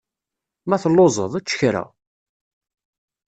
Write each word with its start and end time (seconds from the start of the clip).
Ma 0.67 0.77
telluẓeḍ, 0.83 1.33
ečč 1.39 1.51
kra. 1.59 1.83